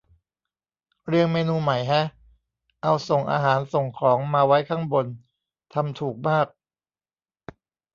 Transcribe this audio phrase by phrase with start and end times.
[1.07, 2.05] เรียงเมนูใหม่แฮะ
[2.81, 5.05] เอาส่งอาหารส่งของมาไว้ข้างบน
[5.73, 6.47] ทำถูกมาก